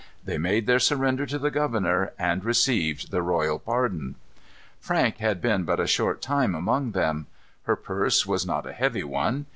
They 0.25 0.39
made 0.39 0.65
their 0.65 0.79
surrender 0.79 1.27
to 1.27 1.37
the 1.37 1.51
governor, 1.51 2.13
and 2.17 2.43
received 2.43 3.11
the 3.11 3.21
royal 3.21 3.59
pardon. 3.59 4.15
Frank 4.79 5.17
had 5.17 5.39
been 5.39 5.63
but 5.63 5.79
a 5.79 5.85
short 5.85 6.23
time 6.23 6.55
among 6.55 6.93
them. 6.93 7.27
Her 7.65 7.75
purse 7.75 8.25
was 8.25 8.43
not 8.43 8.65
a 8.65 8.73
heavy 8.73 9.03
one. 9.03 9.45